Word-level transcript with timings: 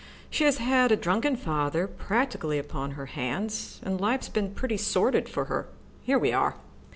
She 0.31 0.45
has 0.45 0.57
had 0.57 0.91
a 0.91 0.95
drunken 0.95 1.35
father 1.35 1.85
practically 1.85 2.57
upon 2.57 2.93
her 2.93 3.05
hands, 3.05 3.79
and 3.83 4.01
life's 4.01 4.29
been 4.29 4.55
pretty 4.55 4.77
sordid 4.77 5.29
for 5.29 5.45
her. 5.45 5.67
Here 6.03 6.17
we 6.17 6.33
are." 6.33 6.55